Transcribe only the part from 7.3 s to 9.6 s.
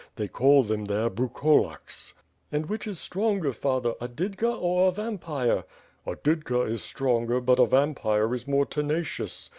but a vampire is more tenacious.